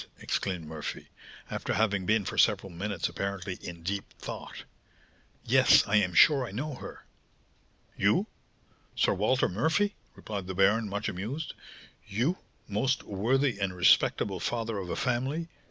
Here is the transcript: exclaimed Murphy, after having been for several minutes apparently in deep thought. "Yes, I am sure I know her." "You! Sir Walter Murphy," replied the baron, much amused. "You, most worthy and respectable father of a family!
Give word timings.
exclaimed 0.19 0.65
Murphy, 0.65 1.09
after 1.51 1.73
having 1.75 2.07
been 2.07 2.25
for 2.25 2.35
several 2.35 2.71
minutes 2.71 3.07
apparently 3.07 3.59
in 3.61 3.83
deep 3.83 4.11
thought. 4.17 4.63
"Yes, 5.45 5.83
I 5.87 5.97
am 5.97 6.15
sure 6.15 6.43
I 6.43 6.49
know 6.51 6.73
her." 6.73 7.05
"You! 7.95 8.25
Sir 8.95 9.13
Walter 9.13 9.47
Murphy," 9.47 9.93
replied 10.15 10.47
the 10.47 10.55
baron, 10.55 10.89
much 10.89 11.07
amused. 11.07 11.53
"You, 12.07 12.39
most 12.67 13.03
worthy 13.03 13.59
and 13.59 13.75
respectable 13.75 14.39
father 14.39 14.79
of 14.79 14.89
a 14.89 14.95
family! 14.95 15.49